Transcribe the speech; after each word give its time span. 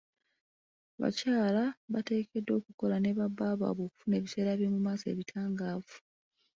Abakyala 0.95 1.63
bateekeddwa 1.93 2.53
okukola 2.59 2.95
ne 2.99 3.11
ba 3.17 3.25
bbaabwe 3.31 3.83
okufuna 3.85 4.13
ebiseere 4.19 4.51
byomumaaso 4.59 5.05
ebitangaavu. 5.13 5.97